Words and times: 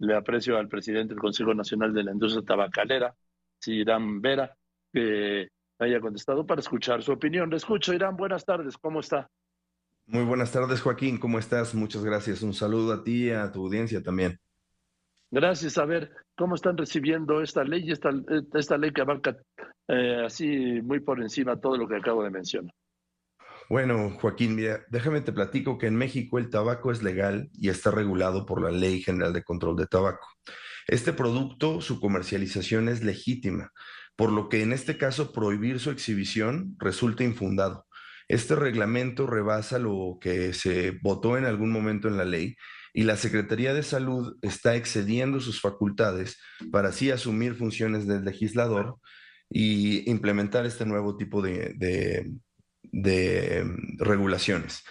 le 0.00 0.16
aprecio 0.16 0.58
al 0.58 0.68
presidente 0.68 1.14
del 1.14 1.20
Consejo 1.20 1.54
Nacional 1.54 1.92
de 1.92 2.02
la 2.02 2.12
Industria 2.12 2.44
Tabacalera, 2.44 3.14
Irán 3.66 4.20
Vera, 4.20 4.56
que 4.92 5.48
haya 5.78 6.00
contestado 6.00 6.46
para 6.46 6.60
escuchar 6.60 7.02
su 7.02 7.12
opinión. 7.12 7.50
Le 7.50 7.56
escucho, 7.56 7.92
Irán, 7.92 8.16
buenas 8.16 8.44
tardes, 8.44 8.76
¿cómo 8.78 9.00
está? 9.00 9.30
Muy 10.06 10.24
buenas 10.24 10.50
tardes, 10.50 10.80
Joaquín, 10.80 11.18
¿cómo 11.18 11.38
estás? 11.38 11.74
Muchas 11.74 12.02
gracias. 12.02 12.42
Un 12.42 12.54
saludo 12.54 12.94
a 12.94 13.04
ti 13.04 13.26
y 13.26 13.30
a 13.30 13.52
tu 13.52 13.64
audiencia 13.64 14.02
también. 14.02 14.40
Gracias. 15.30 15.78
A 15.78 15.84
ver, 15.84 16.10
¿cómo 16.34 16.56
están 16.56 16.76
recibiendo 16.76 17.40
esta 17.40 17.62
ley, 17.62 17.90
esta, 17.90 18.10
esta 18.54 18.76
ley 18.76 18.92
que 18.92 19.02
abarca 19.02 19.36
eh, 19.86 20.22
así 20.24 20.80
muy 20.82 21.00
por 21.00 21.20
encima 21.20 21.60
todo 21.60 21.76
lo 21.76 21.86
que 21.86 21.96
acabo 21.96 22.24
de 22.24 22.30
mencionar? 22.30 22.74
Bueno, 23.70 24.10
Joaquín, 24.20 24.56
mira, 24.56 24.84
déjame 24.90 25.20
te 25.20 25.30
platico 25.32 25.78
que 25.78 25.86
en 25.86 25.94
México 25.94 26.40
el 26.40 26.50
tabaco 26.50 26.90
es 26.90 27.04
legal 27.04 27.50
y 27.52 27.68
está 27.68 27.92
regulado 27.92 28.44
por 28.44 28.60
la 28.60 28.72
Ley 28.72 29.00
General 29.00 29.32
de 29.32 29.44
Control 29.44 29.76
de 29.76 29.86
Tabaco. 29.86 30.26
Este 30.88 31.12
producto, 31.12 31.80
su 31.80 32.00
comercialización 32.00 32.88
es 32.88 33.04
legítima, 33.04 33.70
por 34.16 34.32
lo 34.32 34.48
que 34.48 34.62
en 34.62 34.72
este 34.72 34.98
caso 34.98 35.30
prohibir 35.30 35.78
su 35.78 35.92
exhibición 35.92 36.74
resulta 36.80 37.22
infundado. 37.22 37.86
Este 38.26 38.56
reglamento 38.56 39.28
rebasa 39.28 39.78
lo 39.78 40.18
que 40.20 40.52
se 40.52 40.98
votó 41.00 41.38
en 41.38 41.44
algún 41.44 41.70
momento 41.70 42.08
en 42.08 42.16
la 42.16 42.24
ley 42.24 42.56
y 42.92 43.04
la 43.04 43.16
Secretaría 43.16 43.72
de 43.72 43.84
Salud 43.84 44.36
está 44.42 44.74
excediendo 44.74 45.38
sus 45.38 45.60
facultades 45.60 46.40
para 46.72 46.88
así 46.88 47.12
asumir 47.12 47.54
funciones 47.54 48.08
del 48.08 48.24
legislador 48.24 48.96
y 49.48 50.10
implementar 50.10 50.66
este 50.66 50.86
nuevo 50.86 51.16
tipo 51.16 51.40
de, 51.40 51.74
de 51.76 52.32
mm, 52.92 53.98
regulaciones. 53.98 54.82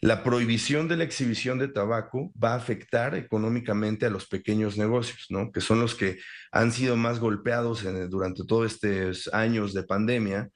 La 0.00 0.22
prohibición 0.22 0.86
de 0.86 0.98
la 0.98 1.04
exhibición 1.04 1.58
de 1.58 1.68
tabaco 1.68 2.30
va 2.32 2.52
a 2.52 2.56
afectar 2.56 3.14
económicamente 3.14 4.04
a 4.04 4.10
los 4.10 4.26
pequeños 4.26 4.76
negocios, 4.76 5.26
¿no? 5.30 5.50
que 5.50 5.62
son 5.62 5.80
los 5.80 5.94
que 5.94 6.18
han 6.52 6.72
sido 6.72 6.94
más 6.96 7.20
golpeados 7.20 7.84
durante 8.10 8.44
todos 8.44 8.72
estos 8.72 9.32
años 9.32 9.72
de 9.72 9.84
pandemia 9.84 10.50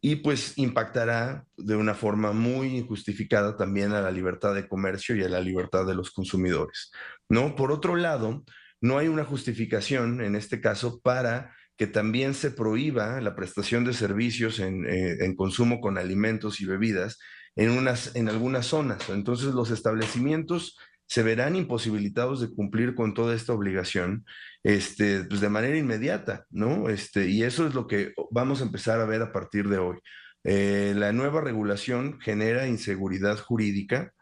y 0.00 0.16
pues 0.16 0.56
impactará 0.56 1.44
de 1.56 1.76
una 1.76 1.94
forma 1.94 2.32
muy 2.32 2.78
injustificada 2.78 3.56
también 3.56 3.92
a 3.92 4.00
la 4.00 4.10
libertad 4.10 4.54
de 4.54 4.68
comercio 4.68 5.16
y 5.16 5.22
a 5.22 5.28
la 5.28 5.40
libertad 5.40 5.86
de 5.86 5.94
los 5.94 6.10
consumidores. 6.10 6.90
¿no? 7.28 7.54
Por 7.56 7.72
otro 7.72 7.96
lado, 7.96 8.44
no 8.80 8.98
hay 8.98 9.08
una 9.08 9.24
justificación 9.24 10.22
en 10.22 10.36
este 10.36 10.60
caso 10.60 11.00
para 11.00 11.54
que 11.76 11.86
también 11.86 12.34
se 12.34 12.50
prohíba 12.50 13.20
la 13.20 13.34
prestación 13.34 13.84
de 13.84 13.92
servicios 13.92 14.60
en, 14.60 14.86
eh, 14.88 15.34
consumo 15.36 15.80
con 15.80 15.98
alimentos 15.98 16.60
y 16.60 16.66
bebidas 16.66 17.18
en, 17.56 17.70
unas, 17.70 18.14
en 18.14 18.28
algunas 18.28 18.66
zonas. 18.66 19.08
Entonces 19.08 19.54
los 19.54 19.70
establecimientos 19.70 20.76
se 21.06 21.22
verán 21.22 21.56
imposibilitados 21.56 22.40
de 22.40 22.54
cumplir 22.54 22.94
con 22.94 23.14
toda 23.14 23.34
esta 23.34 23.52
obligación 23.52 24.24
este, 24.62 25.24
pues 25.24 25.40
de 25.40 25.48
manera 25.48 25.76
inmediata, 25.76 26.46
¿no? 26.50 26.88
Este, 26.88 27.28
y 27.28 27.42
eso 27.42 27.66
es 27.66 27.74
lo 27.74 27.86
que 27.86 28.14
vamos 28.30 28.60
a 28.60 28.64
empezar 28.64 29.00
a 29.00 29.04
ver 29.04 29.22
a 29.22 29.32
partir 29.32 29.68
de 29.68 29.78
hoy. 29.78 29.98
Eh, 30.44 30.94
la 30.96 31.12
nueva 31.12 31.40
regulación 31.40 32.20
genera 32.20 32.66
inseguridad 32.66 33.38
jurídica 33.38 34.12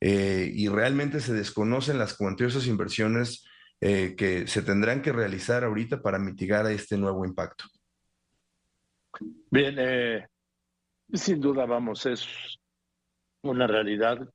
eh, 0.00 0.50
y 0.54 0.68
realmente 0.68 1.20
se 1.20 1.32
desconocen 1.32 1.98
las 1.98 2.14
cuantiosas 2.14 2.66
inversiones 2.66 3.44
eh, 3.84 4.14
que 4.14 4.46
se 4.46 4.62
tendrán 4.62 5.02
que 5.02 5.10
realizar 5.10 5.64
ahorita 5.64 6.00
para 6.00 6.16
mitigar 6.16 6.64
este 6.70 6.96
nuevo 6.96 7.26
impacto? 7.26 7.64
Bien, 9.50 9.74
eh, 9.76 10.28
sin 11.12 11.40
duda, 11.40 11.66
vamos, 11.66 12.06
es 12.06 12.28
una 13.42 13.66
realidad 13.66 14.32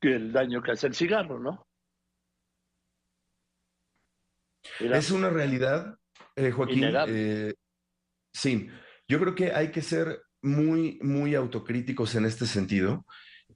que 0.00 0.16
el 0.16 0.32
daño 0.32 0.62
que 0.62 0.70
hace 0.70 0.86
el 0.86 0.94
cigarro, 0.94 1.38
¿no? 1.38 1.66
Es 4.78 5.10
una 5.10 5.28
realidad, 5.28 5.98
eh, 6.34 6.50
Joaquín. 6.50 6.90
sí, 8.32 8.66
yo 9.06 9.20
creo 9.20 9.34
que 9.34 9.52
hay 9.52 9.70
que 9.70 9.82
ser 9.82 10.22
muy, 10.40 10.98
muy 11.02 11.34
autocríticos 11.34 12.14
en 12.14 12.24
este 12.24 12.46
sentido. 12.46 13.04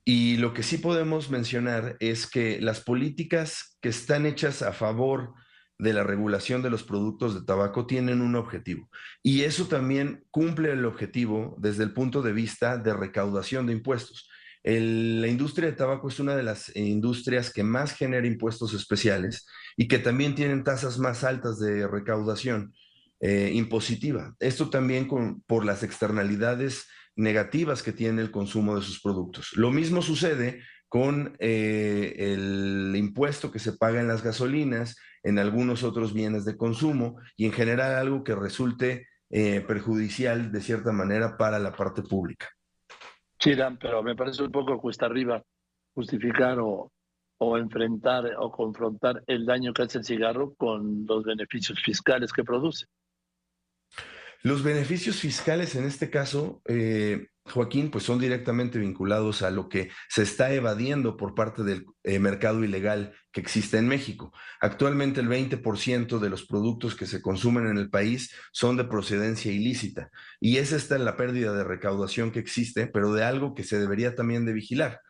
Y 0.05 0.37
lo 0.37 0.53
que 0.53 0.63
sí 0.63 0.79
podemos 0.79 1.31
mencionar 1.31 1.97
es 1.99 2.27
que 2.27 2.61
las 2.61 2.81
políticas 2.81 3.79
que 3.81 3.89
están 3.89 4.27
hechas 4.27 4.61
a 4.63 4.73
favor 4.73 5.33
de 5.79 5.93
la 5.93 6.05
regulación 6.05 6.63
de 6.63 6.71
los 6.71 6.85
productos 6.85 7.35
de 7.35 7.45
tabaco 7.45 7.87
tienen 7.87 8.21
un 8.21 8.37
objetivo. 8.37 8.89
Y 9.23 9.43
eso 9.43 9.67
también 9.67 10.25
cumple 10.31 10.73
el 10.73 10.85
objetivo 10.85 11.57
desde 11.59 11.85
el 11.85 11.93
punto 11.93 12.23
de 12.23 12.33
vista 12.33 12.77
de 12.77 12.95
recaudación 12.95 13.67
de 13.67 13.73
impuestos. 13.73 14.29
la 14.63 15.29
industria 15.29 15.69
de 15.69 15.77
tabaco 15.77 16.09
es 16.09 16.21
una 16.21 16.35
de 16.37 16.43
las 16.43 16.75
industrias 16.75 17.53
que 17.53 17.63
más 17.63 17.95
genera 17.95 18.27
impuestos 18.27 18.73
especiales 18.73 19.47
y 19.77 19.89
que 19.89 19.99
también 19.99 20.35
tienen 20.35 20.65
tasas 20.65 20.99
más 20.99 21.23
altas 21.23 21.59
de 21.59 21.87
recaudación 21.87 22.73
eh, 23.27 23.53
impositiva. 23.55 24.37
Esto 24.39 24.69
también 24.69 25.09
por 25.47 25.65
las 25.65 25.83
externalidades 25.83 26.87
negativas 27.17 27.83
que 27.83 27.95
tiene 27.95 28.21
el 28.21 28.31
consumo 28.31 28.77
de 28.77 28.83
sus 28.83 29.01
productos. 29.01 29.53
Lo 29.55 29.71
mismo 29.71 30.03
sucede 30.03 30.61
con 30.91 31.35
eh, 31.39 32.17
el 32.19 32.93
impuesto 32.95 33.51
que 33.51 33.61
se 33.61 33.73
paga 33.73 34.03
en 34.03 34.09
las 34.09 34.23
gasolinas, 34.23 34.99
en 35.23 35.39
algunos 35.39 35.85
otros 35.85 36.13
bienes 36.13 36.45
de 36.45 36.59
consumo 36.59 37.17
y 37.35 37.47
en 37.47 37.53
general 37.53 37.95
algo 37.95 38.25
que 38.25 38.35
resulte 38.35 39.09
eh, 39.31 39.63
perjudicial 39.63 40.53
de 40.53 40.61
cierta 40.61 40.93
manera 40.93 41.39
para 41.39 41.59
la 41.59 41.75
parte 41.75 42.03
pública. 42.03 42.51
Sí, 43.39 43.53
pero 43.81 44.03
me 44.03 44.15
parece 44.15 44.43
un 44.43 44.53
poco 44.53 44.79
cuesta 44.79 45.07
arriba 45.07 45.43
justificar 45.95 46.59
o 46.61 46.91
enfrentar 47.57 48.27
o 48.39 48.51
confrontar 48.51 49.23
el 49.27 49.47
daño 49.47 49.73
que 49.73 49.85
hace 49.85 49.97
el 49.97 50.05
cigarro 50.05 50.53
con 50.57 51.07
los 51.07 51.25
beneficios 51.25 51.81
fiscales 51.83 52.31
que 52.31 52.45
produce. 52.45 52.85
Los 54.45 54.63
beneficios 54.63 55.17
fiscales 55.17 55.75
en 55.75 55.87
este 55.87 56.11
caso, 56.11 56.61
eh, 56.67 57.29
Joaquín, 57.47 57.91
pues 57.91 58.05
son 58.05 58.19
directamente 58.19 58.79
vinculados 58.79 59.41
a 59.41 59.51
lo 59.51 59.71
que 59.71 59.91
se 60.11 60.23
está 60.23 60.53
evadiendo 60.53 61.17
por 61.17 61.35
parte 61.35 61.63
del 61.63 61.87
eh, 62.03 62.19
mercado 62.19 62.63
ilegal 62.63 63.15
que 63.33 63.41
existe 63.41 63.79
en 63.79 63.89
México. 63.89 64.35
Actualmente 64.61 65.23
el 65.23 65.31
20% 65.31 66.19
de 66.19 66.29
los 66.29 66.45
productos 66.45 66.95
que 66.95 67.07
se 67.07 67.23
consumen 67.23 67.69
en 67.69 67.79
el 67.79 67.89
país 67.89 68.35
son 68.53 68.77
de 68.77 68.85
procedencia 68.85 69.51
ilícita 69.51 70.11
y 70.41 70.59
esa 70.59 70.77
está 70.77 70.97
en 70.97 71.07
la 71.07 71.17
pérdida 71.17 71.55
de 71.55 71.65
recaudación 71.65 72.31
que 72.31 72.41
existe, 72.41 72.87
pero 72.87 73.15
de 73.15 73.25
algo 73.25 73.55
que 73.55 73.65
se 73.65 73.81
debería 73.81 74.15
también 74.15 74.45
de 74.45 74.53
vigilar. 74.53 75.01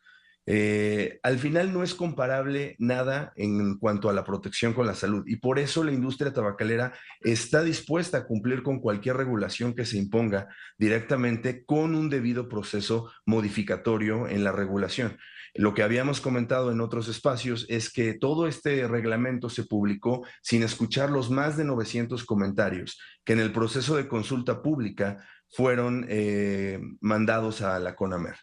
Eh, 0.46 1.18
al 1.22 1.38
final 1.38 1.72
no 1.72 1.82
es 1.82 1.94
comparable 1.94 2.76
nada 2.78 3.32
en 3.36 3.78
cuanto 3.78 4.10
a 4.10 4.12
la 4.12 4.24
protección 4.24 4.74
con 4.74 4.86
la 4.86 4.94
salud 4.94 5.24
y 5.26 5.36
por 5.36 5.58
eso 5.58 5.82
la 5.82 5.92
industria 5.92 6.34
tabacalera 6.34 6.92
está 7.22 7.62
dispuesta 7.62 8.18
a 8.18 8.26
cumplir 8.26 8.62
con 8.62 8.80
cualquier 8.80 9.16
regulación 9.16 9.74
que 9.74 9.86
se 9.86 9.96
imponga 9.96 10.48
directamente 10.76 11.64
con 11.64 11.94
un 11.94 12.10
debido 12.10 12.48
proceso 12.48 13.10
modificatorio 13.24 14.28
en 14.28 14.44
la 14.44 14.52
regulación. 14.52 15.16
Lo 15.56 15.72
que 15.72 15.84
habíamos 15.84 16.20
comentado 16.20 16.72
en 16.72 16.80
otros 16.80 17.08
espacios 17.08 17.64
es 17.68 17.90
que 17.90 18.14
todo 18.14 18.48
este 18.48 18.88
reglamento 18.88 19.48
se 19.48 19.62
publicó 19.62 20.26
sin 20.42 20.64
escuchar 20.64 21.10
los 21.10 21.30
más 21.30 21.56
de 21.56 21.64
900 21.64 22.24
comentarios 22.24 23.00
que 23.24 23.34
en 23.34 23.40
el 23.40 23.52
proceso 23.52 23.96
de 23.96 24.08
consulta 24.08 24.62
pública 24.62 25.24
fueron 25.48 26.06
eh, 26.08 26.80
mandados 27.00 27.62
a 27.62 27.78
la 27.78 27.94
CONAMER. 27.94 28.34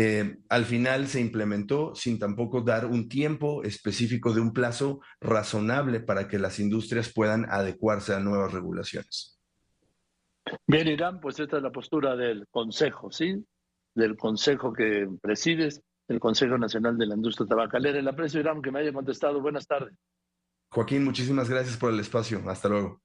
Eh, 0.00 0.36
al 0.48 0.64
final 0.64 1.08
se 1.08 1.20
implementó 1.20 1.92
sin 1.92 2.20
tampoco 2.20 2.60
dar 2.60 2.86
un 2.86 3.08
tiempo 3.08 3.64
específico 3.64 4.32
de 4.32 4.40
un 4.40 4.52
plazo 4.52 5.00
razonable 5.20 5.98
para 5.98 6.28
que 6.28 6.38
las 6.38 6.60
industrias 6.60 7.12
puedan 7.12 7.46
adecuarse 7.50 8.14
a 8.14 8.20
nuevas 8.20 8.52
regulaciones. 8.52 9.40
Bien, 10.68 10.86
Irán, 10.86 11.18
pues 11.18 11.40
esta 11.40 11.56
es 11.56 11.64
la 11.64 11.72
postura 11.72 12.14
del 12.14 12.46
Consejo, 12.48 13.10
¿sí? 13.10 13.44
Del 13.92 14.16
Consejo 14.16 14.72
que 14.72 15.08
presides, 15.20 15.82
el 16.06 16.20
Consejo 16.20 16.56
Nacional 16.58 16.96
de 16.96 17.06
la 17.06 17.16
Industria 17.16 17.48
Tabacalera. 17.48 17.98
El 17.98 18.06
aprecio, 18.06 18.38
Irán, 18.38 18.62
que 18.62 18.70
me 18.70 18.78
haya 18.78 18.92
contestado. 18.92 19.40
Buenas 19.40 19.66
tardes. 19.66 19.96
Joaquín, 20.70 21.02
muchísimas 21.02 21.50
gracias 21.50 21.76
por 21.76 21.92
el 21.92 21.98
espacio. 21.98 22.40
Hasta 22.48 22.68
luego. 22.68 23.02